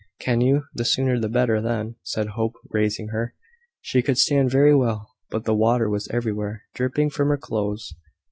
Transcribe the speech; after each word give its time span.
"Can 0.19 0.41
you? 0.41 0.63
The 0.73 0.83
sooner 0.83 1.19
the 1.19 1.29
better, 1.29 1.61
then," 1.61 1.93
said 2.01 2.29
Hope, 2.29 2.55
raising 2.71 3.09
her. 3.09 3.35
She 3.81 4.01
could 4.01 4.17
stand 4.17 4.49
very 4.49 4.75
well, 4.75 5.11
but 5.29 5.43
the 5.43 5.53
water 5.53 5.87
was 5.91 6.07
everywhere 6.07 6.63
dripping 6.73 7.11
from 7.11 7.27
her 7.29 7.37
clothes. 7.37 7.93